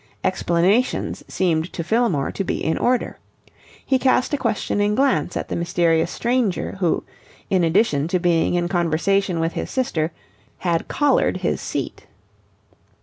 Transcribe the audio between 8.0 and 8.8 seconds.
to being in